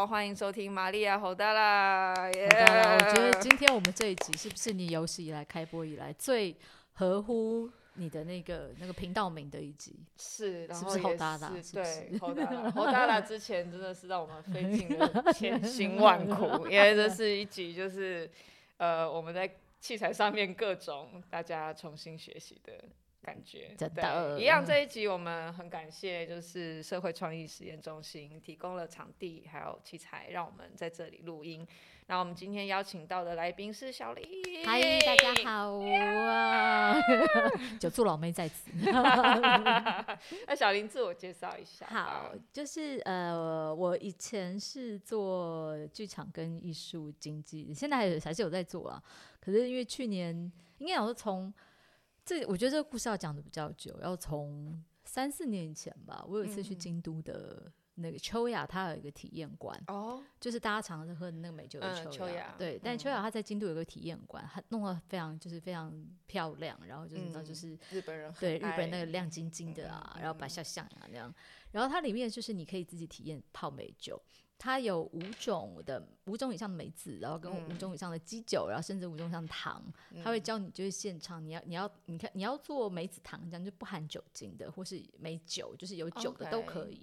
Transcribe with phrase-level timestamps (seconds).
[0.00, 2.14] 好，欢迎收听玛利亚侯大啦。
[2.14, 6.56] 好的，我觉得今天我们这一集是不是你有史以来开播以来最
[6.94, 9.94] 合乎你的那个那个频道名的一集？
[10.16, 11.52] 是，然后是不是侯大大？
[11.74, 18.30] 对，侯大 大，侯大大之前真的是让我们费尽了千辛万苦，因为这是一集就是
[18.78, 22.72] 呃我们在器材上面各种大家重新学习的。
[23.22, 24.64] 感觉对，一样。
[24.64, 31.66] 这一集我们很感谢，就是社会创意实验中心提供了场地还有器材，让我们在这里录音。
[32.06, 34.26] 那我们今天邀请到的来宾是小林。
[34.64, 36.96] 嗨，大家好啊！
[37.78, 38.70] 久住老妹在此。
[38.82, 41.86] 那小林自我介绍一下。
[41.86, 49.00] 好，就是呃，我以前是做剧场跟艺术经济，现在还还是有在做啊。
[49.40, 50.34] 可是因为去年，
[50.78, 51.52] 应该讲是从。
[52.30, 56.24] 这我觉得这个故事要讲的比较久，要从三四年前吧。
[56.28, 62.54] 我有一次去京都的那个秋雅，它有一个体验馆哦，就是大家常常喝的那个美酒的秋雅。
[62.56, 65.92] 对，嗯、但秋雅它在京都有个体验馆，它弄得非常就是非常
[66.28, 71.34] 漂亮，然后就是你知道就是日本人对日本那个亮晶晶的啊，嗯、然后白肖像啊那样，
[71.72, 74.22] 然后它里面就是你可以自己体验泡美酒。
[74.62, 79.82] 它有五种的五种以上的梅子，然后跟五种以上的基酒，嗯、然后甚至五种以上的糖，
[80.22, 87.00] 他会教你就是现场你要你要你看你要做梅子糖这样就不含酒精的，或是梅酒就是有酒的都可以。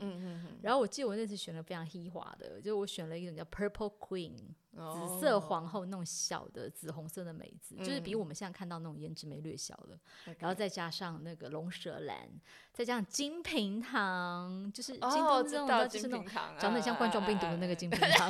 [0.62, 4.36] 然后我记得我那次选了非常稀华的，就我选了一种叫 Purple Queen。
[4.78, 12.30] 紫色皇后那种小的紫红色的梅子，嗯、就是比我们现在看到那种胭脂梅略小的，嗯、然后再加上那个龙舌兰，
[12.72, 16.26] 再加上金瓶糖，就是京都这种的，就是那种
[16.60, 18.30] 长得像冠状病毒的那个金瓶糖。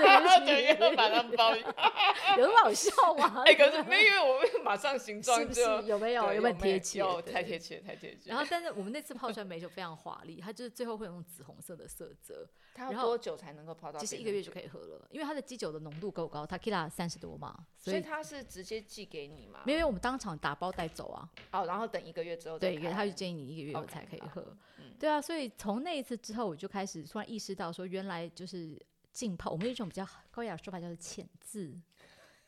[0.00, 3.42] 然后就又把它包，有那么好笑吗？
[3.46, 6.98] 哎、欸，可是没有，我们马上形状就 是有没有有没有贴切？
[6.98, 8.30] 有太贴切，太贴切。
[8.30, 12.48] 然后，但是我们那次泡出来梅酒非常华丽，它就是最后会有那种紫红色的色泽。
[12.74, 13.98] 它要多久才能够泡到？
[13.98, 19.60] 其实一个月就可以喝了，因为它的基酒的浓度够高，Tequila 三十多嘛，所以它是直接寄给你嘛？
[19.64, 21.30] 没有，我们当场打包带走啊。
[21.52, 24.56] 哦，然后等一个月之后，对，他就建议你一个月后才可以喝。
[24.98, 28.78] 对啊，所以从那一次之后，我就开始突然意识到说，原来就是
[29.12, 31.74] 浸泡，我们有一种比较高雅的说法叫做浅渍。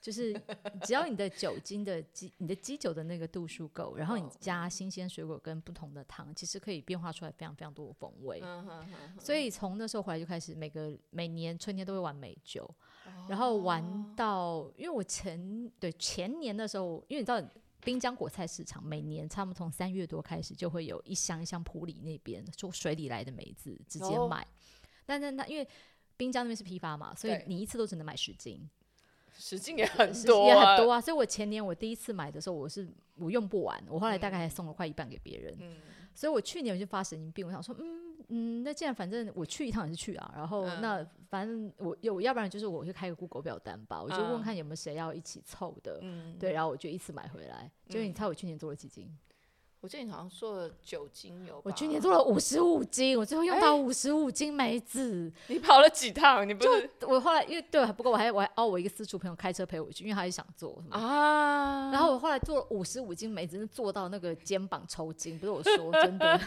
[0.02, 0.32] 就是
[0.82, 8.42] 只要你的酒精的基，你的基酒的那个度数够，然后你加新鲜水果跟不同的糖，其实可以变化出来非常非常多的风味。
[9.20, 12.68] 所以从那时候回来就开始每个每年春天都会玩美酒，
[13.28, 17.40] 然后玩到，因为我前对前年的时候，因为你知道
[17.80, 24.44] 滨江果菜市场每年差不多从三月多开始就会有一箱一箱普里那边从水里来的梅子直接买，
[25.06, 25.68] 但但那因为
[26.16, 28.68] 滨江那边是批发嘛，所以你一次都只能买十斤。
[29.38, 31.00] 十斤也很多，也很多啊！
[31.00, 35.56] 所以我前年我第一次买的时候，我是我用不完，我后来大概还送了快一半给别人。
[35.60, 35.76] 嗯，
[36.14, 47.70] 所以我去年我就发神经病，我想说，嗯嗯，那既然反正我去一趟也是去啊，然后那反正我有，要不然就是我就开个 Google 表单吧，我就问看有没有谁要一起凑的，嗯，对，然后我就一次买回来。
[47.88, 49.10] 就是你猜我去年做了几斤？
[49.82, 55.30] 我记得你好像做了九斤油，我去年做了五十五斤，我最后用到五十五斤梅子。
[55.48, 56.48] 你跑了几趟？
[56.48, 61.90] 你不是我后来因为对，不过我还我还哦，我一个私厨朋友开车陪我去，因为他也想做啊。
[61.90, 66.40] 然后我后来做了五十五斤梅子，做到那个肩膀抽筋，不是我说真的。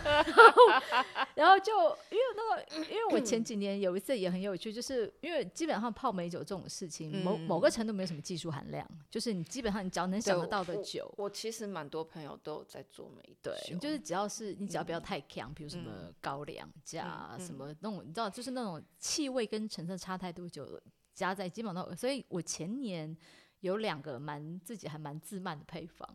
[1.35, 1.73] 然后就
[2.11, 11.13] 因为那个，因为我前 几年有一次也很有趣，就是因为基本上泡梅酒这种事情，某某个程度没有什么技术含量，就是你基本上你只要能想得到的酒。
[11.17, 13.37] 我其实蛮多朋友都有在做梅。
[13.41, 20.79] 对，就是只要是你只要不要太强，比如什么高粱加什么那种，你知道，就是那种气味跟成色差太多就
[21.13, 21.95] 加在基本上都。
[21.95, 23.15] 所以我前年
[23.61, 26.07] 有两个蛮自己还蛮自慢的配方，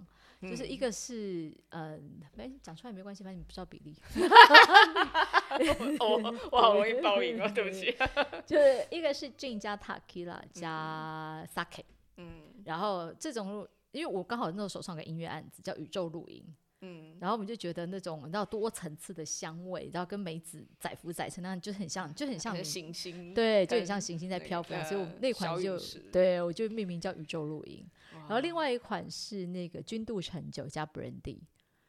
[0.42, 3.96] 就是一个是嗯，没讲出来没关系，反正你不知道比例。
[5.98, 7.94] 我我好容易报应啊，对不起。
[8.46, 11.84] 就是一个是 gin 加 tequila 加 sake，
[12.16, 16.44] 嗯，然后这种因为我刚好那时候手上有个音乐案子叫宇宙露营。
[16.82, 24.72] 嗯，然后我们就觉得那种你知道多层次的香味，然后跟梅子载浮载沉那样，就很像，就很像 行星，对，就很像行星在漂浮。
[24.84, 25.78] 所以我那款就
[26.10, 27.86] 对我就命名叫宇宙露营。
[28.12, 31.40] 然后另外一款是那个君度橙酒加 brandy，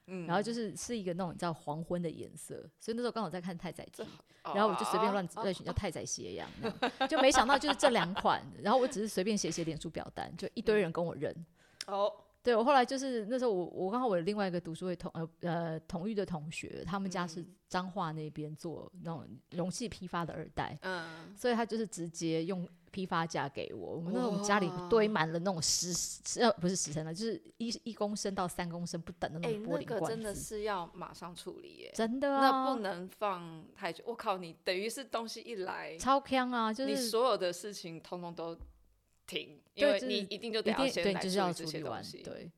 [0.08, 2.56] 嗯，然后就是是一个那种你知道黄昏的颜色。
[2.78, 4.04] 所以那时候刚好在看太宰治，
[4.44, 6.50] 然后我就随便乱乱选叫太宰斜阳，
[7.08, 8.46] 就没想到就是这两款。
[8.62, 11.34] 然后我只是随便写写脸书表单，就一堆人跟我认。
[11.88, 12.12] 哦。
[12.44, 23.96] 对，我后来就是那时候我我刚好我的另外一个读书会同呃呃同育的同学，他们家是彰化那边做那种容器批发的二代，嗯，所以他就是直接用批发价给我。
[23.96, 29.94] 我们那种家里堆满了那种十十呃不是十升的，就是一一公升到三公升不等的那种玻璃罐子。
[29.94, 34.04] 欸、那个真的是要马上处理耶，真的、啊，那不能放太久。
[34.08, 38.58] 我靠，你等于是东西一来超坑啊，就是你所有的事情通通都
[39.32, 42.22] 停，因为你一定就得要先来处理这些东西。
[42.22, 42.52] 对。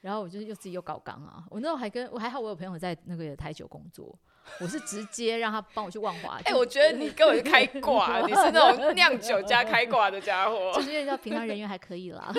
[0.00, 1.44] 然后我就又自己又搞刚啊！
[1.48, 4.18] 我那时候还跟我还好，我有朋友在那个台酒工作，
[4.58, 6.38] 我是直接让他帮我去万华。
[6.38, 10.72] 哎、欸，我觉得你根本是开 挂，你是那种酿酒加开挂的家伙。
[10.74, 12.32] 就是因为平常人缘还可以啦，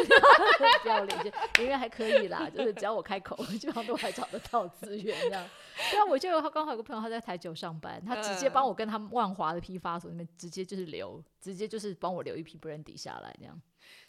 [0.81, 5.50] 不要脸，人缘还可以啦，就是只要我开口，基本上都还找得到资源这样。
[5.89, 13.57] 对啊，我就有他刚好有个朋友他在台酒上班，他直接帮我跟他们万华的批发所那边直接就是留，直接就是帮我留一批 brandy 下来这样。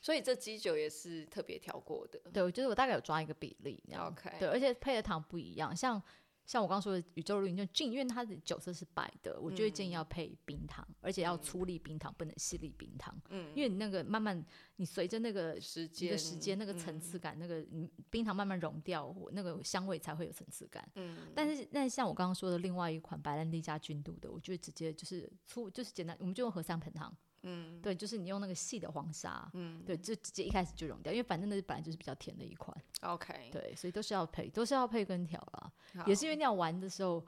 [0.00, 2.20] 所以这基酒也是特别调过的。
[2.32, 3.82] 对，我觉得我大概有抓一个比例。
[3.98, 4.30] OK。
[4.38, 6.02] 对，而且配的糖不一样，像
[6.46, 13.18] 像我刚刚说的宇宙绿，就俊，因为它的酒色是白的，我就会建议要配冰糖，嗯、而且要粗粒冰糖，嗯、不能细粒冰糖。
[13.30, 13.50] 嗯。
[13.56, 14.44] 因为你那个慢慢，
[14.76, 17.64] 你随着那个时间的时间，那个层次感，嗯、那个
[18.10, 20.86] 冰糖慢慢融掉，那个香味才会有层次感。
[20.96, 21.28] 嗯。
[21.34, 27.16] 但是，那像我刚刚说的另外一款白兰地加菌度的，我就会直接就是粗，就是简单，我们就用和三盆糖。
[27.46, 32.74] 嗯，对，就是你用那个细的黄沙，嗯，对，就直接一开始就溶掉，因为反正那本来就是比较甜的一款。
[33.02, 35.70] OK，对，所以都是要配，都是要配根条啦。
[36.06, 37.22] 也是因为那样玩的时候，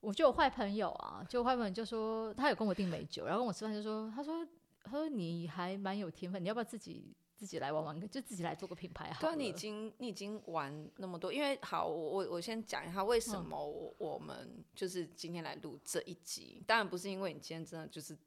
[0.00, 4.44] 我就有坏朋友啊，就坏朋友就说他有跟我订美酒，然后跟我吃饭就说，他说
[4.82, 9.20] 他说你还蛮有天分，你要不要自己自己来玩玩，就自己来做个品牌好了。
[9.20, 18.18] 对啊，你已经你已经玩那么多，因为好，我我我先讲一下为什么我我们就是今天来录这一集，当然不是因为你今天真的就是。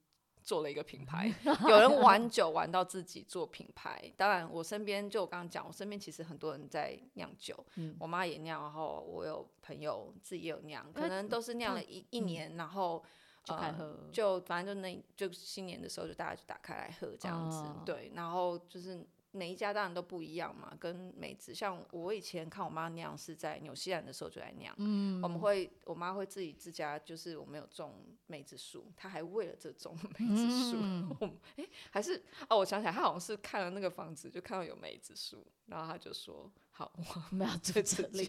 [0.47, 1.29] 做了一个品牌，
[1.67, 4.01] 有人玩酒玩到自己做品牌。
[4.15, 13.03] 当然，我身边就我刚刚讲，我身边其实很多人在酿酒，嗯、我妈也酿，然后我有朋友自己也有酿，可能都是酿了一、嗯、一年，然后
[13.43, 19.05] 就开喝、呃，就反正就那就新年的时候就大家就打开来喝这样子，哦、对，然后就是。
[19.37, 30.77] 每一家当然都不一样嘛，跟梅子，像我以前看我妈酿是在纽西兰的时候就在酿，嗯，我们会我妈会自己自家，就是我们有种梅子树，她还为了这种 梅子树，
[31.21, 36.51] 哎、嗯欸，还是哦，我想起来，她好像是看了那个房子，就看到有梅子树，然后她就说。
[36.77, 36.91] 好，
[37.31, 38.23] 我们要做这里，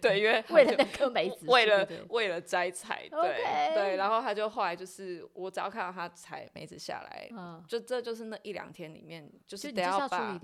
[0.00, 7.28] 对，因为 为了那颗梅子， 为了为了摘采，对对，然后他就后来就是，我只要看到他采梅子下来，
[7.68, 10.38] 就这就是那一两天里面，就是得要把，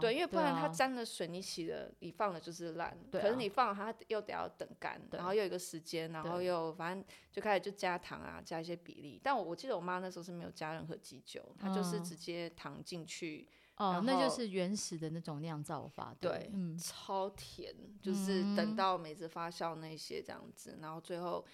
[0.00, 13.46] 对，因为不然它沾了水，你洗了你放了就是烂，可是你放了它又得要等干，然后又有一个时间，然后又反正就开始就加糖啊，加一些比例，但我我记得我妈那时候是没有加任何基酒，她就是直接糖进去。
[13.76, 21.44] 哦，那就是原始的那种酿造法，对，对嗯，超甜，就是等到梅子发酵那些这样子，然后最后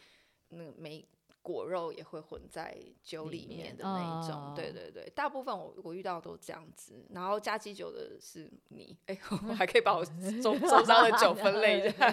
[0.48, 1.06] 那个梅。
[1.42, 9.18] 果肉也会混在酒里面的那一种，哦、对对对，大部分我我遇到都这样子，然后加基酒的是你，哎，
[9.48, 10.04] 我还可以把我
[10.40, 12.10] 周周遭的酒分类一下，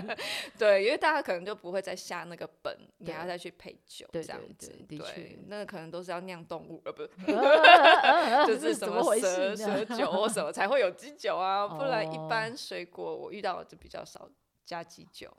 [0.58, 7.08] 对，因为大家可能就不会再下那个本，你还要再去配酒这样子，对，对，那个可能都是要酿动物，呃，不是，
[8.48, 14.28] 就是什么蛇蛇酒或什么才会有基酒啊，不然一般水果我遇到的就比较少
[14.64, 15.30] 加基酒。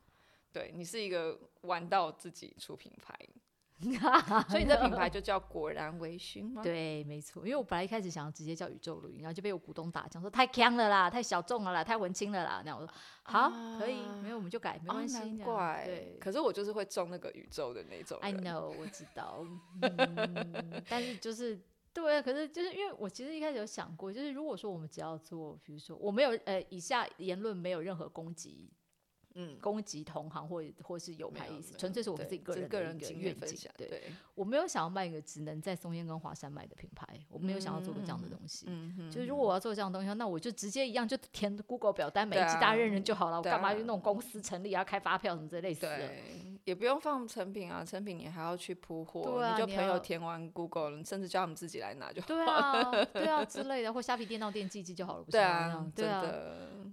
[0.52, 3.18] 对，你是一个玩到自己出品牌，
[4.48, 6.62] 所以你的品牌就叫果然微醺吗？
[6.62, 7.44] 对，没错。
[7.46, 12.62] 因为我本来一开始想要直接叫宇宙录音，然后就被我股东打讲说太强了啦，太小众了啦，太文青了啦。
[12.64, 15.18] 那我说好，啊、可以，没有我们就改，没关系。
[15.18, 16.18] 难怪，对。
[16.20, 18.20] 可是我就是会中那个宇宙的那种。
[18.22, 19.44] I know，我知道。
[19.82, 21.60] 嗯、但是就是
[21.92, 28.70] 对，可是就是因为我其实一开始有想过，就是如果说我们只要做，比如说我没有呃以下言论没有任何攻击。
[29.36, 33.72] 嗯，攻击同行或或是有牌意思，纯粹是我们自己个人的经验分享。
[33.78, 38.66] 对，我没有想要卖一个只能在松烟跟华山卖的品牌，我没有想要做个这样的东西。
[38.68, 43.38] 嗯，就是如果我要做这样的东西，那我就直接一样就填 Google 表单，每一季大家认认就好了。
[43.38, 45.98] 我干嘛用那种公司成立啊，开发票什么之类的？
[45.98, 46.24] 对，
[46.66, 49.22] 也不用放成品啊，成品你还要去铺货，
[49.52, 52.28] 你就朋友填完 Google，甚至叫他们自己来拿就好。
[52.28, 55.38] 对啊， 对啊之类的，或虾皮店到店寄寄就好了，不是？
[55.38, 56.24] 对啊，对啊。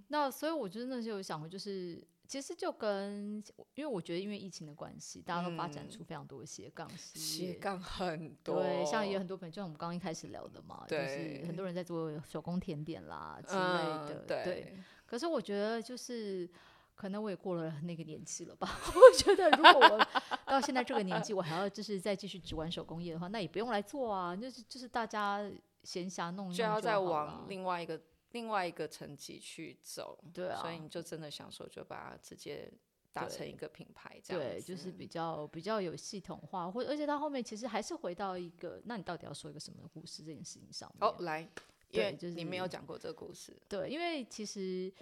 [0.07, 2.01] 那所以我觉得那时候有想过，就是。
[2.29, 3.43] 其实就跟，
[3.73, 14.77] 因为我觉得因为疫情的关系，大家都发展出非常多的斜杠事业，斜杠很多，对，像也有很多朋友，就像我们刚刚一开始聊的嘛，就是很多人在做手工甜点啦之类的，嗯、对，对。
[15.07, 16.47] 可是我觉得就是，
[16.93, 18.79] 可能我也过了那个年纪了吧。
[18.93, 20.07] 我觉得如果我
[20.45, 25.51] 到现在这个年纪，我还要就是再继续只玩手工业的话，那也不用来做啊，就是就是大家
[25.83, 27.99] 闲暇弄，就要再往另外一个。
[28.31, 32.71] 另外一个层级去走，对啊，所以你就真的想说，就把它直接
[33.11, 41.09] 打成一个品牌这样子，对，就是比较比较有系统化，或而且到后面其实还是回到一个，那你到底要说一个什么故事这件事情上面？
[41.09, 41.49] 哦，来，
[41.91, 44.93] 对，就是你没有讲过这个故事，对，因为其实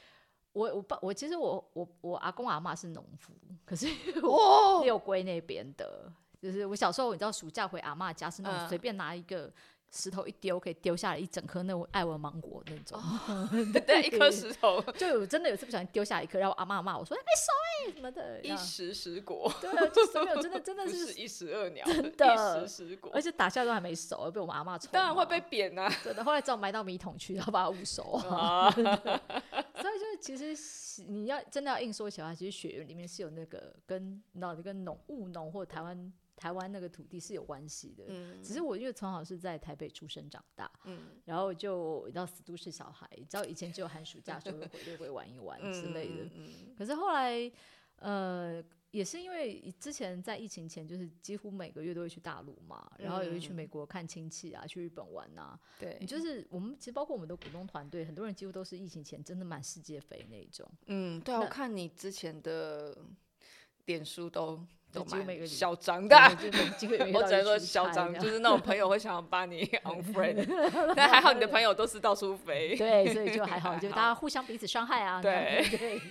[0.53, 3.34] 我我爸我其实我我我阿公阿妈是农夫，
[3.65, 3.88] 可是
[4.24, 9.53] 我六龟那边的，哦、就是我小时候你知道暑假回阿妈家是那种随便拿一个。
[9.89, 13.50] 嗯石头一丢，可以丢下来一整颗那种爱文芒果那种，哦、
[13.88, 17.51] 对，一颗石头就有真的有次不小心丢下一颗，然后阿妈骂我说：“哎，没熟
[17.88, 18.41] 哎，什么的。
[18.44, 25.89] ”一石十果，对啊，就是没有真的真的是，是一石二鸟，真的一石十果，而且打下都还没熟，被我们阿妈抽，当然会被扁啊！
[26.03, 28.12] 真的，后来只好埋到米桶去，然后把它捂熟。
[28.29, 36.12] 啊、 所以就是其实你要真的要硬说起来，其实血缘里面是有那个跟你知道跟农务农或者台湾。
[36.38, 46.29] 台湾那个土地是有关系的，嗯，只是我因为从小是在台北出生长大，嗯，然后就到死都市小孩，你知道以前只有寒暑假就会回六会玩一玩之类的，
[46.77, 47.51] 可是后来，
[47.96, 62.96] 呃，也是因为之前在疫情前，就是几乎每个月都会去大陆嘛，然后也会去美国看亲戚啊，去日本玩啊，对，就是我们其实包括我们的股东团队，很多人几乎都是疫情前真的满世界飞那一种，嗯，对啊，我看你之前的
[63.86, 64.63] 脸书都。
[64.91, 66.15] 都蛮嚣张的，
[67.13, 70.48] 我只能说嚣张，就是那种朋友会想要把你 unfriend，
[70.96, 75.63] 但还好你的朋友都是到处飞，对，所以就还好，就大家互相彼此伤害啊，对。
[75.70, 76.01] 对，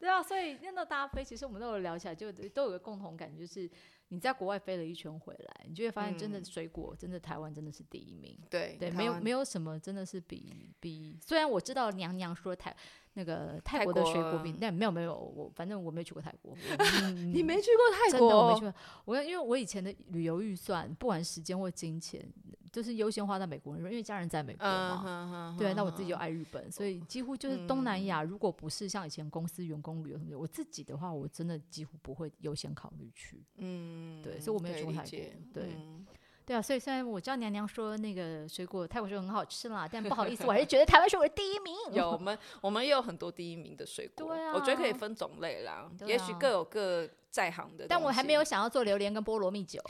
[0.00, 3.70] 对啊，所以那大家飞，其实我们都有聊起来，就都有个共同感觉，就是
[4.12, 12.76] 你在国外飞了一圈回来，你就会发现，真的水果，真的台湾真的是第一名，对对，没有没有什么真的是比比，虽然我知道娘娘说台。
[13.14, 16.56] 那个泰国的水果比，但没有没有我，反正我没有去过泰国。
[17.02, 18.20] 嗯、你没去过泰国？
[18.20, 18.74] 真的我没去过。
[19.04, 22.26] 我因为我以前的旅游预算，不管时间或金钱，
[22.72, 25.04] 就是优先花在美国人，因为家人在美国嘛。
[25.06, 28.22] 嗯、对、嗯，那我自己又爱日本，所以几乎就是东南亚。
[28.22, 33.44] 如果不是像以前公司员工旅游什么的，我自己的话，我真的几乎不会优先考虑去。
[33.58, 35.10] 嗯，对，所以我没有去过泰国。
[35.52, 35.64] 对。
[35.76, 36.06] 嗯
[36.44, 41.72] 对啊，所以虽然我知道娘娘说那个水果泰国水果很好吃啦，但不好意思，我还是觉得台湾水果是第一名。
[41.92, 44.26] 有我们，我们也有很多第一名的水果。
[44.26, 47.84] 对啊，我觉得可以分种类啦，啊、也许各有各在行的。
[47.88, 49.82] 但我还没有想要做榴莲跟菠萝蜜酒。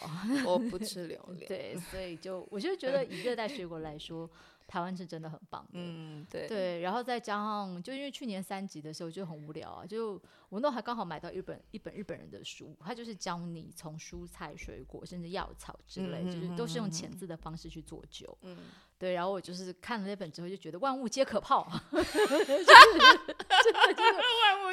[0.47, 1.47] 我不吃榴 莲。
[1.47, 4.31] 对，所以就我就觉得以热带水果来说。
[4.65, 10.19] 台湾是真的很棒的，嗯，对对，然后再加上，就因为去年三级的时候就很无聊啊，就
[10.49, 18.57] 我那还刚好买到一本一本日本人的书，他就是教你从蔬菜、水果甚至药草之类，嗯、就是都是用浅字的方式去做酒，嗯，
[18.99, 22.45] 对，然后我就是看了那本之后就觉得万物皆可泡， 真的就是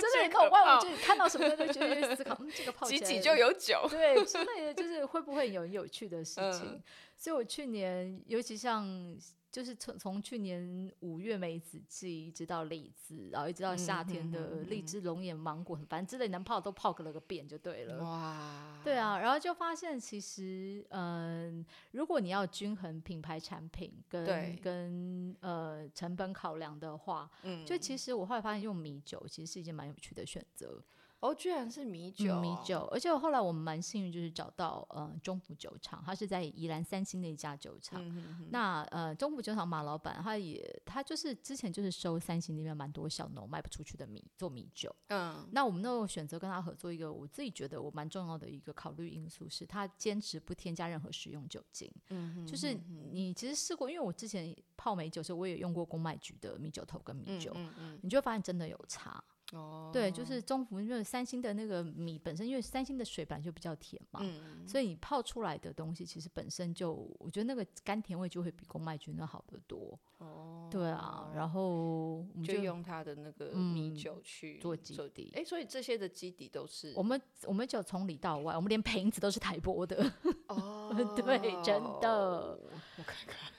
[0.02, 6.84] 万物皆可泡，万物就看到什么都觉得思考， 嗯，这个泡起来挤挤就有酒，对，之类的，就是会不会有有趣的事情，嗯、
[7.16, 9.18] 所以我去年尤其像。
[9.52, 18.04] 就是从从去年五月梅子季一直到荔枝，然后一直到夏天的荔枝、龙眼、芒果，反正之类能泡都泡个了个遍就对了。
[18.04, 30.80] 哇，对啊，然后就发现其实，嗯，如果你要均衡品牌产品跟跟呃成本考量的话，嗯，就其实我后来发现用米酒其实是一件蛮有趣的选择。
[31.22, 38.02] 哦，居然是米酒，嗯，米酒，而且后来我们蛮幸运，就是找到呃中福酒厂，它是在宜兰三星的一家酒厂。
[38.02, 44.96] 嗯、哼哼那呃中福酒厂马老板他也他就是之前就是收三星那边蛮多小农卖不出去的米做米酒。
[45.08, 51.92] 嗯，那我们那种选择跟他合作一个，我自己觉得我蛮重要的一个考虑因素是，他坚持不添加任何食用酒精。
[52.10, 52.74] 嗯哼哼哼就是
[53.12, 59.22] 你其实试过，因为我之前泡美酒时候，我也用过公卖局的米酒头跟米酒，嗯嗯嗯你就会发现真的有差。
[59.54, 69.98] 哦，对，就是中福，因为三星的那个米本身，因为三星的水本来就比较甜嘛，嗯、所以你泡出来的东西其实本身就，我觉得那个甘甜味就会比公卖局那好得多。
[70.20, 75.32] 哦，对啊，然后我们就，就用它的那个米酒去、嗯、做基底。
[75.36, 80.14] 哎，所以这些的基底都是我们，我们就从里到外，我们连瓶子都是台玻的。
[80.48, 82.60] 哦，对，真的，
[82.98, 83.16] 我看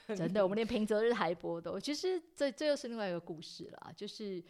[0.06, 1.80] 看，真的，我们连瓶子都是台玻的。
[1.80, 4.40] 其实这这又是另外一个故事啦，就是。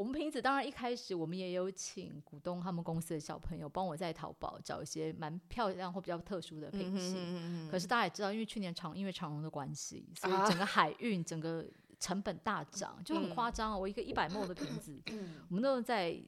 [0.00, 7.16] 我们瓶子当然一开始我们也有请股东他们公司的小朋友帮我在淘宝找一些蛮漂亮或比较特殊的品系。
[7.18, 11.66] 嗯、可是大家也知道，因为去年长因为长荣的关系，所以整个海运整个
[11.98, 13.78] 成本大涨，啊、就很夸张哦。
[13.78, 16.18] 我一个一百 ml 的瓶子，嗯、我们都在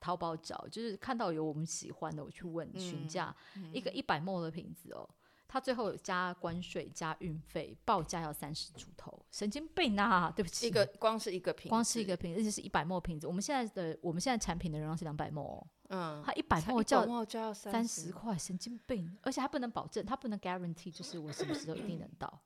[0.00, 5.06] 淘宝找，就是看到有我们喜欢的，我去问询价，嗯、一个一百 ml 的瓶子哦。
[5.48, 10.30] 他最后加关税加运费，报价要三十出头，神经病啊！
[10.30, 13.26] 对不起，一个光是一个瓶，光是一个瓶，而且是一百 ml 瓶子。
[13.26, 19.16] 我们现在的我们现在产品的容量是两百 ml，嗯，他一百就要三十块，神经病！
[19.22, 22.42] 而且还不能保证，他不能 guarantee，就是我什么时候一定能到。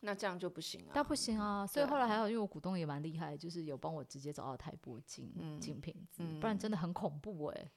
[0.00, 0.92] 那这样就不行啊。
[0.94, 5.30] 那不行啊，所以后来还好，因为我股东也蛮厉害，就是有帮我直接找到台玻金
[5.60, 7.70] 金瓶子，不然真的很恐怖哎，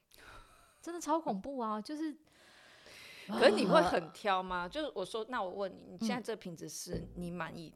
[0.79, 1.81] 真的超恐怖啊！
[1.81, 2.17] 就是，
[3.27, 4.67] 可是你会 很挑吗？
[4.67, 7.73] 就是我说，那我问你，你现在这瓶子是你满意？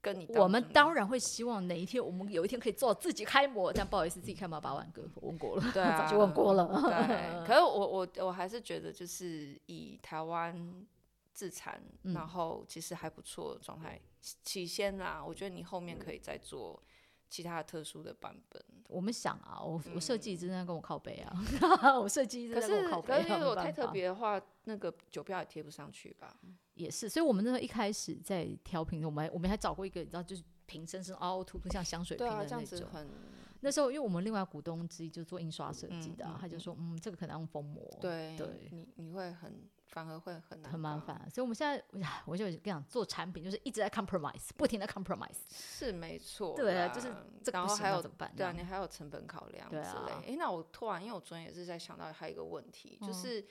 [0.00, 6.66] 跟你我们当然会希望哪一天我们有一天可以做自己开模，这样不好意思自己开模八万个，问过了，对啊， 早就问过了。
[6.68, 10.84] 对， 可是我我我还是觉得就是以台湾
[11.32, 13.98] 自产，嗯、然后其实还不错的状态。
[14.20, 16.82] 起先啦，我觉得你后面可以再做
[17.34, 18.62] 其他特殊的版本。
[18.88, 21.34] 我们想啊，我我设计一直在跟我靠背啊，
[21.98, 23.08] 我设计一直在跟我靠背。
[23.08, 26.36] 可是可是如果太特别的话，那个酒标也贴不上去吧？
[26.74, 32.46] 也是，所以我们那时候一开始在挑瓶，我们还我们还找过一个，你知道，就是瓶身是凹凸，不像香水瓶的那种。
[32.46, 33.08] 对啊，这样子很。
[33.60, 37.82] 那时候，因为我们另外股东之一就做印刷设计的，他就说，嗯，这个可能用封膜。
[38.00, 40.72] 对对，你你会很，反而会很难。
[40.72, 41.82] 很麻烦，所以我们现在，
[42.26, 45.38] 我就跟你讲，做产品就是一直在 compromise，不停的 compromise。
[45.48, 46.56] 是没错。
[46.56, 47.58] 对啊，就是这个。
[47.58, 48.32] 然后还有怎么办？
[48.36, 50.32] 对啊，你还有成本考量之类。
[50.32, 53.46] 哎，那我突然，因为我昨天也是在想到还有一个问题，就是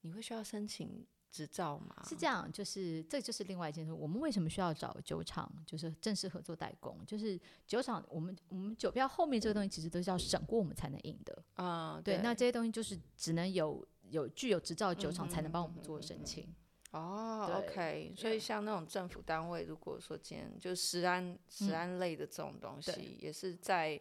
[0.00, 1.06] 你会需要申请。
[1.30, 3.92] 执照嘛，是这样，就是这就是另外一件事。
[3.92, 7.04] 我们为什么需要找酒厂，就是正式合作代工？
[7.04, 11.96] 就是酒厂，我们我们酒标后面这个东西其实都是要审过我们才能印的啊。
[11.98, 16.46] 嗯、对，那这些东西就是只能有有具有执照的酒厂才能帮我们做申请。
[16.92, 18.14] 哦对，OK。
[18.16, 24.00] 所以像那种政府单位，如果说今天就食安食安类的这种东西，嗯、也是在。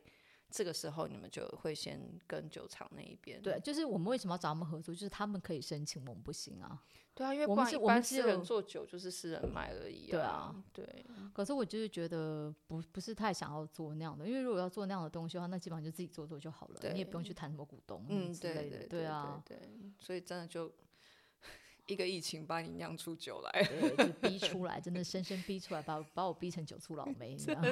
[0.50, 3.42] 这个时候你们就会先跟酒厂那一边。
[3.42, 4.96] 对，就是我们为什么要找他们合作？
[4.96, 6.82] 就是他们可以申请，我们不行啊。
[7.18, 10.12] 对啊，因为我们是我们私人做酒，就是私人卖而已。
[10.12, 10.86] 对啊，对。
[11.34, 18.88] 可是我就是觉得不不是太想要做那样的，因为如果要做那样的东西的话，那基本上就自己做做就好了，你也不用去谈什么股东嗯之类的。
[18.88, 19.58] 对啊，对。
[20.00, 20.72] 所以真的就。
[21.88, 27.62] 一个疫情把你酿出酒来，对，就逼出来， 真的深深逼出来，把把我逼成酒醋老 梅，你知道？
[27.62, 27.72] 每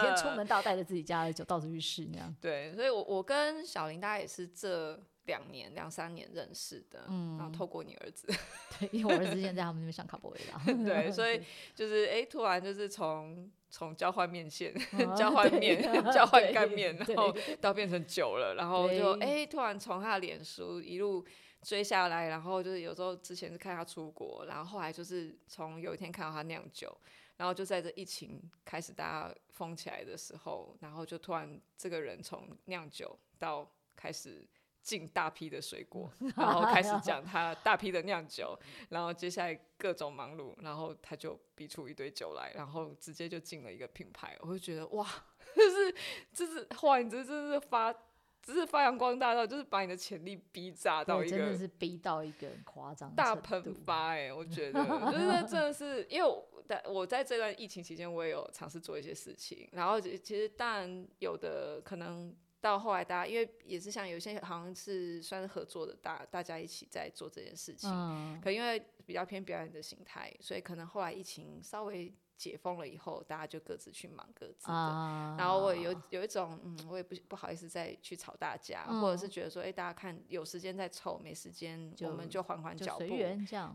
[0.00, 2.34] 天出门都要带着自己家的酒到处去试，那样。
[2.40, 8.26] 对，所以我我跟小林大概也是这两年两三年认识的，嗯，然后透过你儿子，
[8.80, 11.40] 对，因为我儿子之前在他们那边上卡波维拉， 对， 所以
[11.72, 14.74] 就是哎，突然就是从从交换面线、
[15.16, 15.80] 交换面、
[16.12, 21.24] 交换干面，然后到变成酒了，然后就哎，突然从他的脸书一路。
[21.60, 26.96] 追下来，然后就是有时候之前是看他出国，然后后来就是从有一天看到他酿酒，
[27.36, 34.46] 然后就在这疫情开始大家封起来的时候，然后就突然这个人从酿酒到开始
[34.82, 38.58] 进大批的水果， 然后开始讲他大批的酿酒，
[38.90, 45.06] 然后接下来各种忙碌，然后他就逼出一堆酒来，然后直接就进了一个品牌，我就觉得哇，
[45.54, 45.94] 就是
[46.32, 47.94] 就是哇，你这真是发。
[48.40, 54.32] 只是发扬光大到，就是把你的潜力逼炸到一个，真的是逼到一个夸张大喷发哎、欸！
[54.32, 72.14] 我觉得，就是真的是，因为我在我在这段疫情期间，我也有尝试做一些事情，然后其实当然有的可能到后来大家，因为也是像有些好像是算是合作的大，大大家一起在做这件事情，嗯、可因为比较偏表演的形态，所以可能后来疫情稍微。
[72.38, 74.72] 解封了以后，大家就各自去忙各自的。
[74.72, 83.06] 啊、然后我有有一种，嗯，我也不不好意思再去吵大家，嗯、或者是觉得说，哎、欸，大家看有时间再凑，没时间我们就缓缓脚步，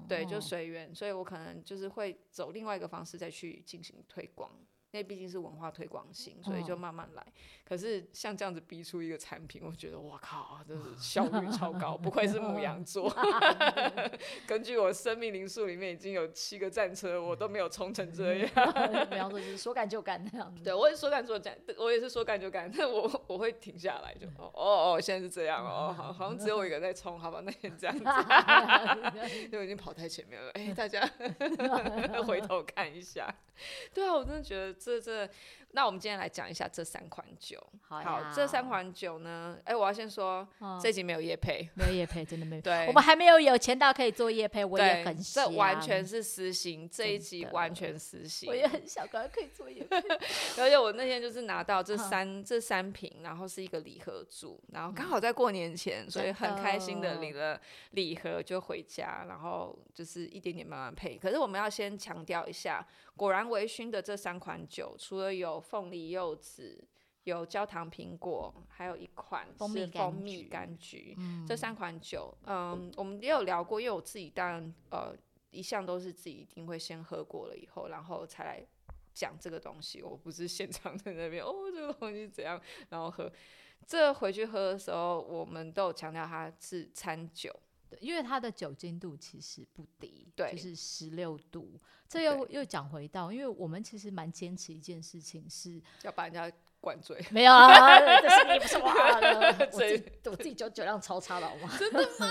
[0.08, 0.90] 对，就随缘。
[0.90, 4.50] 哦、所以我可能就是会走另外一个方式再去进行推广。
[4.94, 7.22] 因为毕竟是文化推广型，所以就慢慢来。
[7.24, 7.34] 哦、
[7.66, 13.12] 可是像这样子逼出一个产品，我觉得哇靠，真是 效率超高，不愧是母羊座。
[14.46, 18.50] 根据我生命灵数里面已经有七个战车，我都没有冲成这样。
[19.10, 20.64] 母羊座就是说干就干那样子。
[20.64, 22.72] 对，我也说干就干，我也是说干就干。
[22.72, 28.04] 但我 我会停下来就，哦哦哦，现在是这样哦，好，好像只有我一个人在冲，好吧，那先这样子。
[29.52, 31.02] 因为已经跑太前面了，哎、欸，大家
[32.28, 33.34] 回头看一下。
[33.92, 34.72] 对啊，我真的觉得。
[34.84, 35.30] 这这，
[35.76, 37.62] 那我们今天来讲一下这三款酒。
[37.82, 40.48] 好，好，这三款酒呢，哎，我要先说，
[40.80, 42.62] 这集没有夜配，没有夜配，真的没有。
[42.64, 45.44] 对，我们还没有有钱到可以做夜配，我也很想。
[45.46, 48.48] 这完全是私心，这一集完全私心。
[48.48, 49.98] 我也很想，可以做夜配。
[50.62, 57.60] 而且我那天就是拿到这三这三瓶，然后是一个礼盒组，然后刚好在过年前，所以很开心的领了
[57.92, 61.18] 礼盒就回家，然后就是一点点慢慢配。
[61.18, 62.86] 可是我们要先强调一下。
[63.16, 66.84] 果然微醺的这三款酒，除了有凤梨柚子、
[67.24, 71.16] 有焦糖苹果，还有一款是蜂蜜柑橘。
[71.18, 75.16] 嗯、这三款酒，嗯，我们也有聊过，因为我自己当然呃
[75.50, 78.66] 一向都是自己一定会先喝过了以后，然后才来
[79.14, 80.02] 讲这个东西。
[80.04, 83.32] 我不是现场在那边哦，这个东西怎样，然后喝。
[83.86, 87.54] 这回去喝的时候，我们都有强调它是餐酒。
[87.96, 91.80] 对，因为它的酒精度其实不低，对，就是十六度。
[92.08, 97.24] 这又又讲回到，因为我们其实蛮坚持一件事情是要把人家灌醉。
[97.32, 101.70] 没有啊， 这是你不是我的， 我自己我自己酒酒量超差的好吗？
[101.80, 102.28] 真的吗？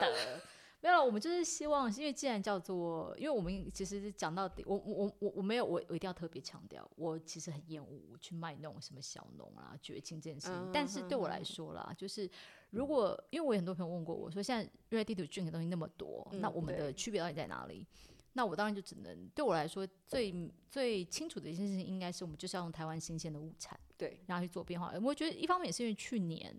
[0.00, 0.40] 真的。
[0.80, 10.54] 没有，我们就是希望，因为既然叫做，因为我们其实讲到底，我我我我没有，我我一定要特别强调，我其实很厌恶去卖那种什么小农啊、绝情这件事情。
[10.54, 12.30] 嗯、但是对我来说啦，嗯、就是
[12.74, 17.86] 如果因为我有很多朋友问过我说，现在 ready drink 的东西那么多，嗯、那我们的区别到底在哪里？
[18.32, 20.34] 那我当然就只能对我来说最
[20.68, 24.92] 最清楚的一件事情，应该是我们就是要用台湾新鲜的物产，对，然后去做变化。
[25.02, 26.54] 我觉得一方面也是因为去年，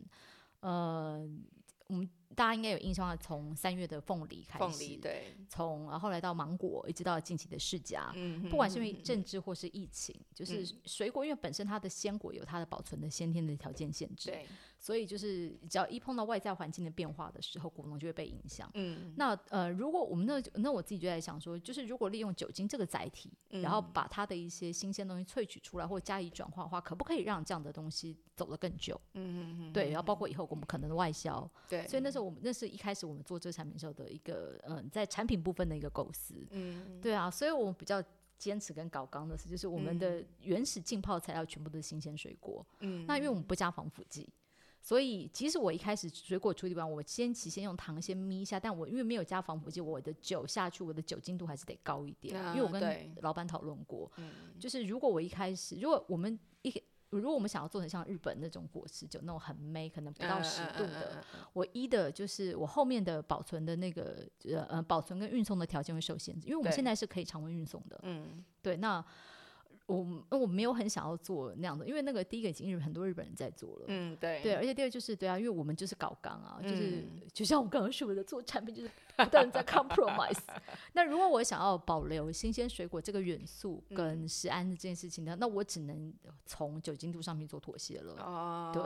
[0.62, 1.30] 呃，
[1.88, 2.10] 我们。
[2.34, 14.45] 大家应该有印象，从三月的凤梨开始，凤梨对，从然后来到芒果，一直到近期的释迦，嗯，不管是因为政治或是疫情，嗯、就是水果，因为本身它的鲜果有它的保存的先天的条件限制，对，
[14.86, 18.69] 所以就是只要一碰到外在环境的变化的时候，果农就会被影响。
[18.76, 29.00] 嗯，那呃，如果我们那那我自己就在想说，就是如果利用酒精这个载体，嗯、然后把它的一些新鲜东西萃取出来或加以转化的话，可不可以让这样的东西走得更久？
[29.13, 32.26] 嗯嗯对，然后包括以后我们可能的外销，对，所以那时候。
[32.26, 38.04] 我们那是一开始我们做这个产品时候的一个嗯，在产品部分的一个构思，嗯，对啊，所以我们比较
[38.36, 44.28] 坚持跟搞刚的是，就是我们的原始浸泡材料全部都是新鲜水果，嗯，那因为我们不加防腐剂，
[44.86, 56.71] 所以即使我一开始水果处理完，我先起先用糖先眯一下，但我因为没有加防腐剂，我的酒下去，我的酒精度还是得高一点，因为我跟老板讨论过，嗯，就是如果我一开始，如果我们一
[57.10, 67.98] 如果我们想要做成像日本那种果汁酒那种很美，可能不到十度的，我一的就是我后面的保存的那个呃呃保存跟运送的条件会受限制，因为我们现在是可以常温运送的。
[68.04, 69.04] 嗯，对，那
[69.88, 73.86] 我我没有很想要做那样的，因为那个第一个已经日很多日本人在做了。
[73.88, 78.89] 嗯，对，对，而且第二就是对啊，因为我们就是搞刚啊，就是就像我刚刚说的，做产品就是。
[79.17, 80.39] 不断在 compromise。
[80.91, 86.13] 那如果我想要保留新鲜水果这个元素跟食安的这件事情呢，嗯、那我只能
[86.45, 88.13] 从酒精度上面做妥协了。
[88.21, 88.84] 哦、对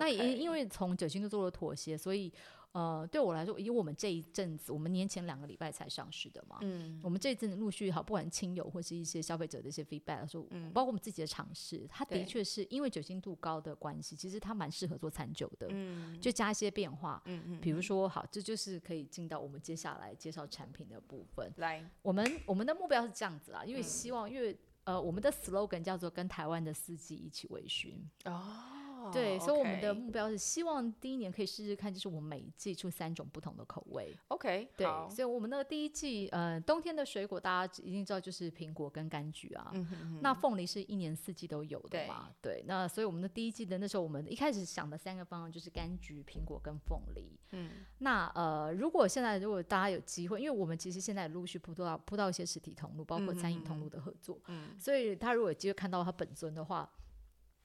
[0.00, 2.32] 那也因为从酒精度做了妥协，所以。
[2.72, 21.52] 呃，对我来说，因为我们这一阵子，我们年前两个礼拜才上市的嘛，嗯，我们这一阵子陆续好，不管亲友或是一些消费者的一些 feedback，说，嗯，包括我们自己的尝试，它的确是因为酒精度高的关系，其实它蛮适合做餐酒的，嗯，就加一些变化，嗯嗯，比如说，好，这就是可以进到我们接下来介绍产品的部分。
[21.56, 27.94] 来，我们我们的目标是这样子啊，因为希望，因为呃，我们的 slogan 叫做跟台湾的司机一起微醺。
[28.26, 28.76] 哦。
[29.12, 34.14] 对.所以我们的目标是希望第一年可以试试看，就是我们每一季出三种不同的口味。
[34.28, 39.70] OK，对，所以我们那个第一季，呃，冬天的水果大家一定知道就是苹果跟柑橘啊。
[39.72, 42.30] 嗯、哼哼那凤梨是一年四季都有的嘛？
[42.42, 47.38] 对，对，那所以我们的第一季的那时候，我们一开始想的三个方案就是柑橘、苹果跟凤梨。
[47.52, 54.38] 嗯，那呃，如果现在如果大家有机会，因为我们其实现在陆续铺到铺到一些实体通路，包括餐饮通路的合作。
[54.46, 56.90] 嗯，所以他如果有机会看到他本尊的话。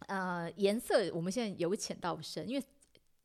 [0.08, 2.64] 呃，颜色我们现在由浅到深，因为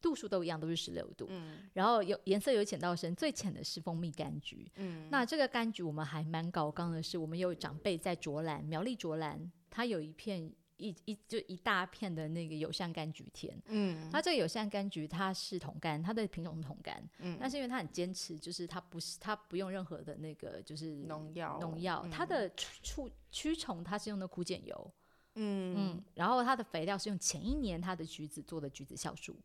[0.00, 1.26] 度数都一样，都是十六度。
[1.28, 4.66] 嗯，然后有颜色由浅到深，最浅的是蜂蜜柑橘。
[4.76, 13.54] 嗯，那这个柑橘我们还蛮高刚的是，我们有长辈在卓兰苗栗卓兰，它有一片一一就一大片的那个友善柑橘田。
[13.66, 16.94] 嗯，它这个友善柑橘它是同柑，它的品种是桶柑。
[17.18, 24.90] 嗯，但是因为它很坚持，就是它不是它不用任何的那个就是农药农药，它的驱驱虫它是用的苦碱油。
[25.34, 29.36] 嗯嗯，然后它的肥料是用前一年它的橘子做的橘子酵素，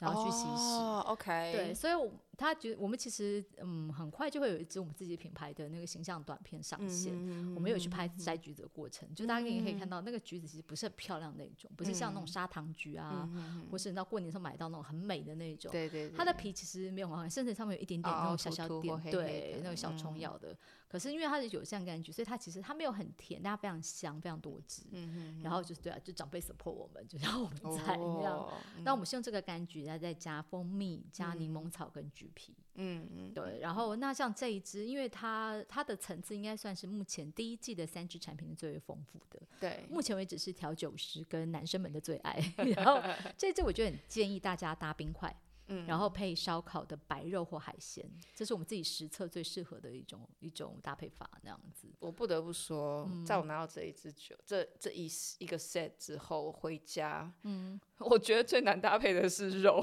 [0.00, 0.74] 然后去稀释。
[0.74, 1.52] 哦，OK。
[1.52, 2.10] 对，所以我。
[2.36, 15.72] 他觉得我们其实嗯很快就会有一支我们自己品牌的那个形象短片上线，嗯、我们有去拍摘橘子的过程，嗯、就大家也可以看到那个橘子其实不是很漂亮那种，嗯、不是像那种砂糖橘啊，嗯、或是你到过年时候买到那种很美的那种。
[15.72, 16.16] 对对，对。
[16.16, 20.52] 它的皮其实没有很好，甚至上面有一点点那种小小点，哦、对，黑黑那种小虫咬的。
[20.52, 20.56] 嗯、
[20.88, 24.82] 可是因为它是有像柑橘，所以它其实它没有很甜，但它非常香，非常多汁。
[24.90, 28.46] 嗯、然后就是对啊，就长辈 support 我们，就让我们在那
[28.84, 32.54] 那我们是用这个柑橘，然后再加蜂蜜、加柠檬草跟橘皮。
[32.78, 39.40] 嗯嗯，对，然后那像这一支，因为它它的层次应该算是目前第一季的三支产品最为丰富的。
[39.58, 42.38] 对，目前为止是调酒师跟男生们的最爱。
[42.76, 43.02] 然后
[43.38, 45.34] 这一支我就很建议大家搭冰块。
[45.68, 51.88] 嗯，然后配烧烤的白肉或海鲜，这是我们自己实测最适合的一种一种搭配法，那样子。
[51.98, 59.82] 我不得不说，嗯、在我拿到这一支酒，这这一一个 set 之后回家，嗯， 我觉得最难搭配的是肉，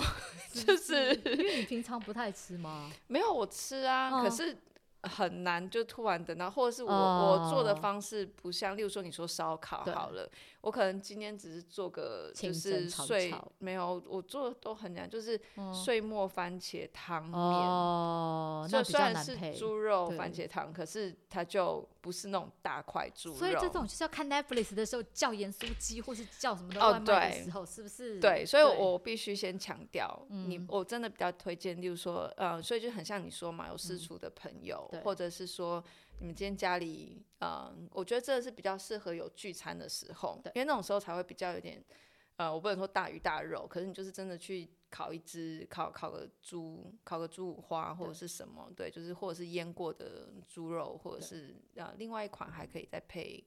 [0.51, 2.91] 是 就是因为你平常不太吃吗？
[3.07, 4.57] 没有，我吃啊，嗯、可是
[5.03, 10.29] 很难就突然等到，或者是我、哦、我做的方式不像，例如说你说烧烤好了，
[10.63, 15.39] 我可能今天只是做个就是碎，没有我做的都很难，就是
[15.73, 23.35] 碎末番茄汤面，哦，那虽然是猪肉番茄汤，可是它就不是那种大块猪肉。
[23.35, 28.19] 所以这种就是要看 Netflix 的时候叫盐酥鸡或是叫什么的外卖的时候，是不是？
[28.21, 34.89] 对，所以我必须先强调，你我真的比较推荐，例如说，呃，所以就很像你说嘛，有私厨的朋友。
[35.03, 35.83] 或者是说，
[36.19, 41.83] 你们今天家里，嗯，我觉得这是比较适合有聚餐的时候，因为那种时候才会比较有点，
[42.37, 53.45] 呃，我不能说大鱼大肉，可是你就是真的去烤一只，烤烤个猪，烤个猪五花或者是什么，对，就是或者是腌过的猪肉，或者是呃，另外一款还可以再配。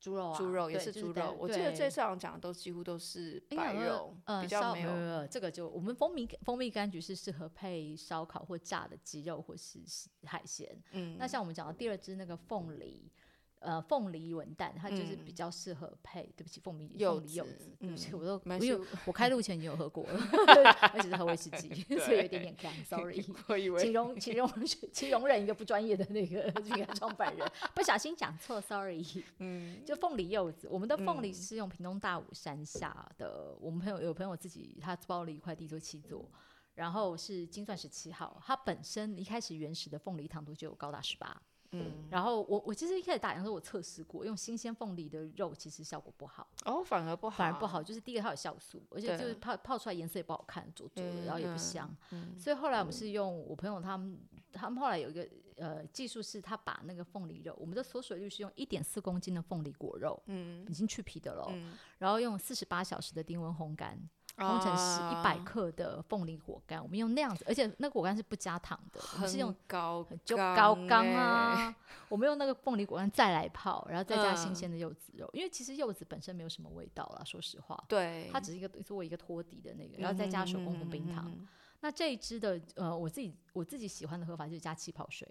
[0.00, 1.14] 猪肉啊，猪肉也是猪肉。
[1.14, 5.26] 就是、我记得这次好像讲的都几乎都是白肉，嗯、比较没有。
[5.26, 9.80] 这个就我们蜂蜜蜂蜜柑橘是适合配烧烤或炸的鸡肉或是
[10.24, 10.80] 海鲜。
[10.92, 13.10] 嗯，那像我们讲的第二支那个凤梨。
[13.60, 16.22] 呃，凤梨文旦，它就是比较适合配。
[16.36, 20.20] 对不起，凤梨凤梨柚子，对不起，我都因为我开录前已经有喝过了，
[20.94, 23.24] 而且是喝威士忌，所以有一点点干， sorry。
[23.48, 24.48] 我以为，请容请容
[24.92, 29.04] 请容忍一个不专业的那个这个创办人，不小心讲错，sorry。
[29.38, 36.30] 嗯，就凤梨柚子，我们的凤梨是用屏东大武山下的，我们朋友有朋友自己他包了一块地做七座，
[36.74, 41.42] 然后是金钻石七号，它本身一开始原始的凤梨糖度就有高达十八。
[41.72, 46.48] 嗯，然后我我其实一开始打烊的时候，我测试过用新鲜凤梨的肉，其实效果不好。
[46.64, 51.94] 哦，反而不好，反而不好，就是第一个它有酵素，而且就是泡泡出来颜色也不好看，浊浊的，然后也不香。
[52.10, 54.18] 嗯，所以后来我们是用我朋友他们，
[54.52, 61.52] 他们后来有一个呃技术是，他把那个凤梨肉，我们的锁水率是用一点四公斤的凤梨果肉，嗯，已经去皮的了，
[61.98, 63.98] 然后用四十八小时的低温烘干。
[64.38, 71.74] 烘成是一百克的凤梨果干，我们用那样子，而且那果干是不加糖的，我们是用高就高刚啊，
[72.08, 81.32] 我们用那个凤梨果干再来泡，然后再加新鲜的柚子肉，因为其实柚子本身没有什么味道啦，说实话，对，它只是一个作为一个托底的那个，然后再加手工红冰糖。
[81.80, 85.28] 那这一支的呃，我自己我自己喜欢的喝法就是加气泡水。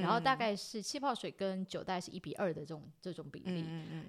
[0.00, 3.64] 然后大概是气泡水跟酒大概是一比二的这种这种比例，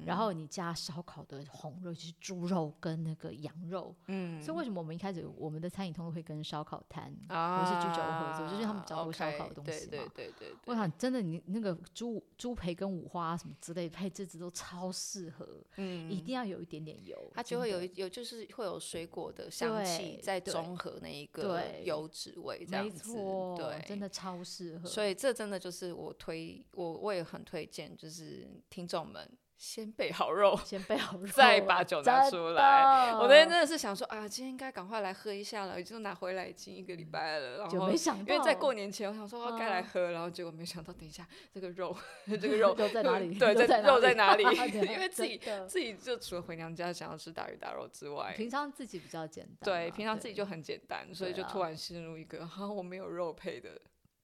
[0.05, 10.55] 然后你加烧烤的红肉，就是猪肉跟那个羊肉，嗯，所以为什么我们一开始我们的餐饮通常会跟烧烤摊或是居酒屋合作，就是他们比较多烧烤的东西嘛，对对对对。
[10.67, 23.11] 我想真的你那个猪猪培跟五花什么之类配置都超适合，嗯，一定要有一点点油，它就会有有就是会有水果的香气在综合那一个油脂味这样子，
[23.57, 25.72] 对，真的超适合，所以这真的就是。
[25.73, 33.13] 是我推我我也很推荐，就是听众们先备好肉， 先备好肉，再把酒拿出来。
[33.13, 41.95] 我那天真的是想说啊，今天应该赶快来喝一下了，已经拿回来已经一个礼拜了，然后没想到，因为在过年前我想说该来喝，然后结果没想到，等一下这个肉，
[42.27, 43.33] 这个肉 肉在哪里？
[43.39, 44.43] 对，在肉在哪里？
[44.43, 53.79] 因为自己自己就除了回娘家想要吃大鱼大肉之外，平常自己比较简单，对，平常自己就很简单，所以就突然陷入一个哈，我没有肉配的。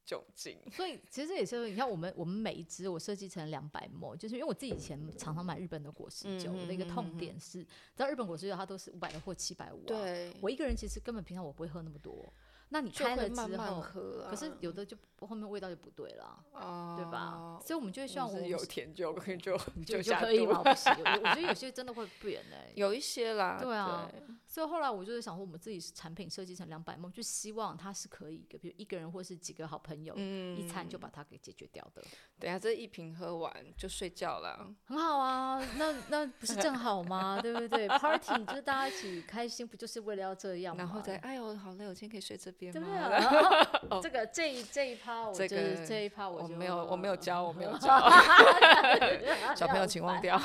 [0.10, 7.68] 酒精， 所以其实也是，你看我们我们每一支我设计成两百 ml，就是因为我自己以前常常买日本的果实酒，我的一个痛点是，知
[7.98, 12.34] 道日本果实酒它都是五百的或七百五，对，我一个人其实根本平常我不会喝那么多。
[12.72, 13.82] 那你开了之后，
[14.30, 16.44] 可是有的就后面味道就不对了，
[16.96, 17.60] 对吧？
[17.66, 20.62] 所以我们就希望我们有甜就可以就就就可以吗？
[20.64, 24.10] 不行，我觉得有些真的会变诶，有一些啦，对啊。
[24.46, 32.04] 所以后来我就是想说，我们自己产品设计成两百 ml，就希望它是可以，比如一个人或是几个好朋友，一餐就把它给解决掉的。
[32.40, 35.60] 等下这一瓶喝完就睡觉了，很好啊。
[35.78, 37.40] 那那不是正好吗？
[37.42, 40.84] 对不对？Party 就是大家一起开心，不就是为了要这样吗？
[40.84, 42.54] 然后再哎呦好累，我今天可以睡这。
[42.60, 42.98] 对不对？
[42.98, 44.00] 啊？
[44.04, 47.90] 这个这一这一趴，我这个这一趴我没有我没有教，我没有 教。
[49.56, 50.40] 小朋友请忘掉。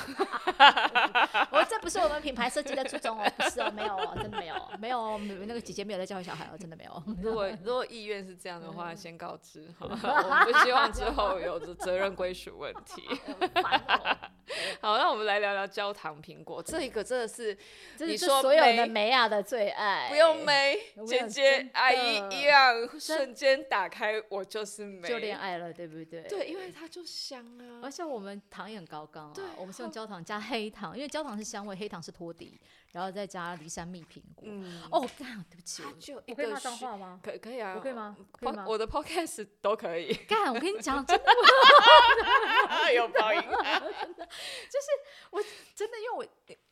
[1.51, 7.03] 我这不是我们品牌设计的初衷哦，不是哦，没有哦，真的没有，没有，那个姐姐没有在教育小孩哦，真的没有。
[7.23, 13.03] 如果如果意愿是这样的话，先告知好，我不希望之后有责任归属问题。
[14.81, 17.57] 好，那我们来聊聊焦糖苹果，这一个真的是
[17.99, 22.04] 你说所有的梅亚的最爱，不用梅姐姐阿姨。
[22.31, 26.23] 一样瞬间打开，我就是美，就恋爱了，对不对？
[26.23, 32.61] 对，因为它就香啊，而且我们糖也很高刚啊，我们是用焦糖加黑糖，因为焦糖是香味，黑糖是托底，
[32.95, 34.47] 然后再加梨山蜜苹果。
[34.89, 35.83] 哦，干，对不起，
[36.15, 37.19] 我可以骂脏话吗？
[37.21, 38.17] 可可以啊，我可以吗？
[38.31, 38.65] 可以吗？
[38.69, 40.15] 我的 podcast 都可以。
[40.31, 41.25] 干，我跟你讲， 真的，
[42.95, 44.87] 有报应，就是
[45.31, 45.43] 我
[45.75, 46.25] 真的，因为我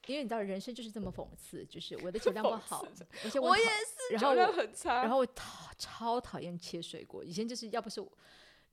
[0.07, 2.87] 因为你知道，人生就是这么讽刺，就是我的酒量不好，
[3.25, 8.01] 而且我也是，然后酒量很差，然后我讨超讨厌切水果，以前就是要不是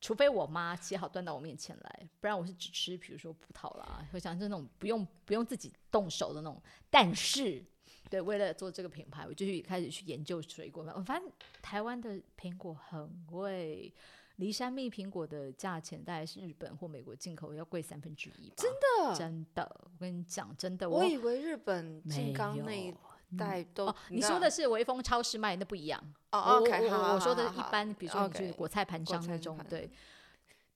[0.01, 6.61] 除非我妈切好端到我面前来，不然我是只吃，比如说葡萄啦，我想是那种不用不用自己动手的那种。
[6.89, 7.63] 但是，
[8.09, 10.83] 对，为了做这个品牌，我就去开始去研究水果。
[10.95, 11.29] 我发现
[11.61, 13.93] 台湾的苹果很贵，
[14.37, 18.55] 梨山蜜苹果的价钱大概是日本或美国进口要贵三分之一吧。
[18.57, 20.89] 真的，真的，我跟你讲，真的。
[20.89, 22.93] 我以为日本金刚那一
[23.37, 26.01] 带都、哦，你说的是微风超市卖那不一样。
[26.31, 29.89] 哦，OK，我，我，好，我说的一般，比如说你去果菜盘商那种，对。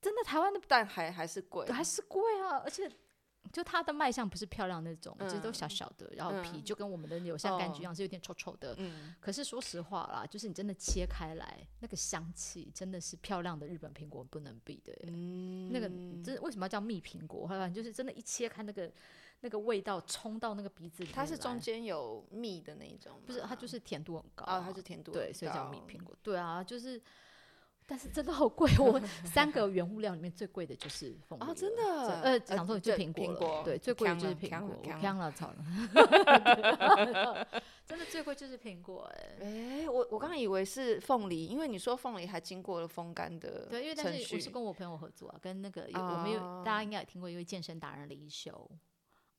[0.01, 2.57] 真的，台湾的蛋还还是贵，还是贵啊！
[2.57, 2.91] 而且，
[3.53, 8.77] 就它的卖相不是漂亮那种，其实都小小的，然后皮就跟我们的友善柑橘一样，是有点臭臭的。
[9.21, 14.93] 可是说实话啦，就是你真的切开来，那个香气真的是漂亮的日本苹果不能比的。
[15.71, 15.89] 那个，
[16.21, 17.47] 这为什么要叫蜜苹果？
[17.47, 18.91] 后来就是真的，一切开那个
[19.43, 23.41] 那个味道冲到那个鼻子里，它是中间有蜜的那一种，不是？
[23.41, 26.15] 它就是甜度很高啊，它是甜度对，所以叫蜜苹果。
[26.23, 26.99] 对啊，就是。
[27.85, 31.43] 但是真的好贵，我 三个原物料里面最贵的就是凤梨。
[31.43, 32.21] 哦，真的？
[32.21, 34.69] 呃，讲说就是苹果，果对，最贵的就是苹果。
[35.19, 35.61] 了，操了，
[37.85, 48.71] 真的最贵就是苹果，哎，哎，我我刚刚以为是凤梨，因为你说凤梨还经过了风干的，对，因为但是我是跟我朋友合作啊，跟那个有我们有大家应该也听过一位健身达人李一修。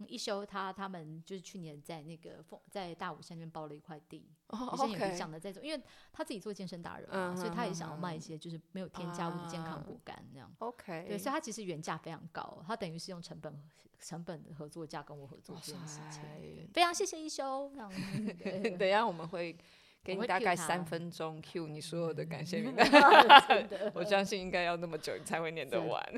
[0.06, 10.52] 一休他他们就是去年在那个凤在大武山那边包了一块地，也是有理想着在做，因为他自己做健身达人嘛，所以他也想要卖一些就是没有添加物的健康果干那样。
[10.58, 13.62] OK，对，所以他其实原价非常高，他等于是用成本
[14.00, 16.22] 成本的合作价跟我合作这件事情。
[16.72, 17.70] 非常谢谢一休。
[18.78, 19.56] 等一下我们会。
[20.04, 22.86] 给你大概三分钟，cue 你所有的感谢名单。
[23.94, 26.06] 我相信应该要那么久，你才会念得完。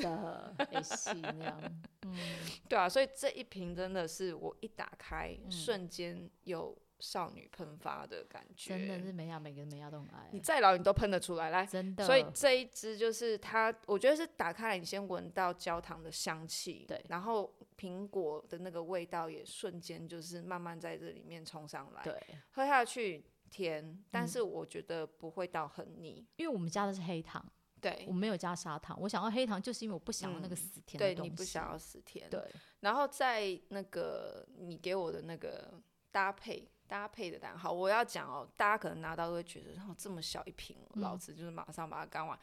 [2.68, 8.76] 对啊，所以这一瓶真的是我一打开，嗯、瞬间有少女喷发的感觉。
[8.76, 10.28] 真的是每样每个每样都很爱。
[10.32, 11.64] 你再老你都喷得出来，来。
[11.64, 12.04] 真的。
[12.04, 22.20] 所以这一支就是它，我觉得是打开来，你先闻到焦糖的香气，对，然后苹果的那个味道也瞬间就是慢慢在这里面冲上来，对，
[22.50, 23.24] 喝下去。
[23.50, 27.44] 甜，但是我觉得不会到很腻，嗯，因为我们加的是黑糖，
[27.80, 28.98] 对，我没有加砂糖。
[29.00, 31.30] 我想要黑糖，就是因为我不想要那个死甜的东西。
[31.30, 32.40] 对，你不想要死甜，对。
[32.80, 35.72] 然后在那个你给我的那个
[36.10, 42.38] 搭配搭配的单，好，我要讲哦，大家可能拿到都会觉得，然后这么小一瓶，嗯，老子就是马上把它干完，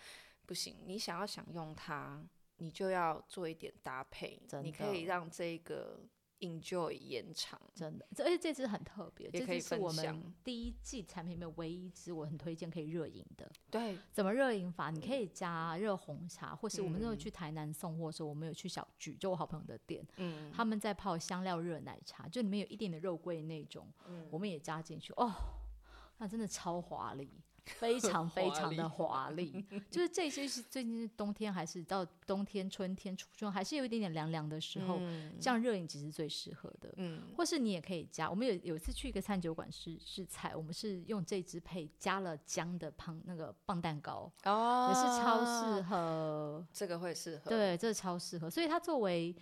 [0.46, 0.78] 不行。
[0.86, 2.24] 你想要享用它，
[2.58, 6.00] 你就要做一点搭配，你可以让这个。
[6.44, 13.50] Enjoy 延长，真的，而且这支很特别，这支是我们第一季产品里面唯一一支我很推荐可以热饮的。
[13.72, 14.92] 对，怎么热饮法？
[14.92, 25.32] 你可以加热红茶，或是我们那时候去台南送货的时候，我们有去小聚，就我好朋友的店，嗯，他们在泡香料热奶茶，就里面有一点的肉桂那种，嗯，我们也加进去，哦，
[26.18, 27.32] 那真的超华丽。
[27.66, 36.94] 非常非常的华丽，就是这些是最近是冬天还是到冬天、春天、初春，还是有一点点凉凉的时候，嗯、这样热饮其实最适合的。
[36.98, 49.34] 嗯，或是你也可以加，我们有有一次去一个餐酒馆试试菜，我们是用这支配加了姜的棒那个棒蛋糕，哦，也是超适合，这个会适合，对，这个超适合，所以它作为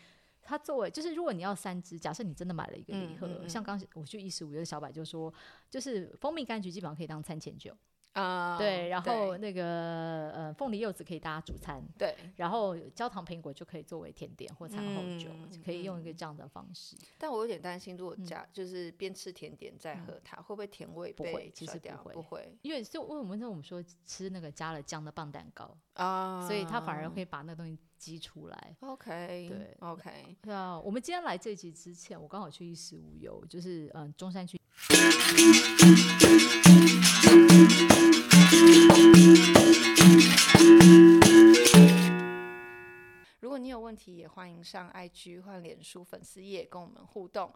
[0.43, 5.33] 它作为就是如果你要三支，假设你真的买了一个礼盒，嗯嗯嗯、像刚我去一十五，有的小白就说，
[5.71, 7.75] 就是蜂蜜柑橘基本上可以当餐前酒。
[8.13, 16.97] 啊，uh, 对，然后那个呃，凤梨柚子可以搭主餐，对，然后焦糖苹果就可以作为甜点或餐后酒，嗯、可以用一个这样的方式。
[17.17, 21.49] 但我有点担心，如果加、嗯、就是边吃甜点再喝它，嗯、会不会甜味不会？
[21.55, 28.75] 其实不会，不会，因为就为什么那我们说吃那个加了姜的棒蛋糕啊，uh, 所以它反而会把那个东西激出来。
[28.81, 30.77] OK，对，OK，对啊。
[30.79, 34.59] 我们今天来这集之前，我刚好去衣食无忧，就是嗯、呃，中山区。
[43.39, 47.53] 如果你有问题，也欢迎上 IG 换脸书粉丝页跟我们互动。